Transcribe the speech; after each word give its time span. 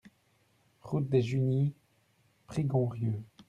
Route 0.81 1.07
des 1.09 1.21
Junies, 1.21 1.75
Prigonrieux 2.47 3.21